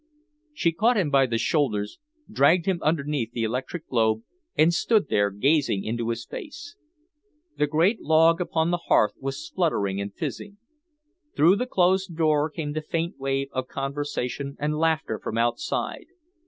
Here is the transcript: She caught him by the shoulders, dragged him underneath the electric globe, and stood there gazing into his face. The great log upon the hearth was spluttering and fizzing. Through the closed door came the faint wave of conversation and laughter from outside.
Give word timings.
She 0.51 0.71
caught 0.71 0.97
him 0.97 1.11
by 1.11 1.27
the 1.27 1.37
shoulders, 1.37 1.99
dragged 2.27 2.65
him 2.65 2.79
underneath 2.81 3.33
the 3.33 3.43
electric 3.43 3.87
globe, 3.87 4.23
and 4.57 4.73
stood 4.73 5.09
there 5.09 5.29
gazing 5.29 5.83
into 5.83 6.09
his 6.09 6.25
face. 6.25 6.75
The 7.59 7.67
great 7.67 8.01
log 8.01 8.41
upon 8.41 8.71
the 8.71 8.81
hearth 8.87 9.13
was 9.19 9.45
spluttering 9.45 10.01
and 10.01 10.11
fizzing. 10.11 10.57
Through 11.35 11.57
the 11.57 11.67
closed 11.67 12.15
door 12.17 12.49
came 12.49 12.73
the 12.73 12.81
faint 12.81 13.19
wave 13.19 13.49
of 13.51 13.67
conversation 13.67 14.57
and 14.59 14.75
laughter 14.79 15.19
from 15.19 15.37
outside. 15.37 16.07